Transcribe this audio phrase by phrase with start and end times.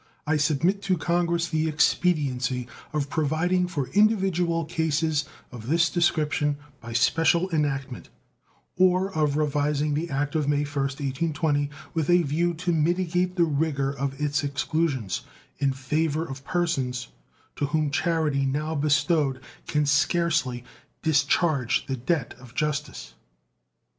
[0.25, 6.91] I submit to Congress the expediency of providing for individual cases of this description by
[6.91, 8.09] special enactment,
[8.77, 13.43] or of revising the act of May 1st, 1820, with a view to mitigate the
[13.43, 15.21] rigor of its exclusions
[15.59, 17.09] in favor of persons
[17.57, 20.63] to whom charity now bestowed can scarcely
[21.03, 23.13] discharge the debt of justice.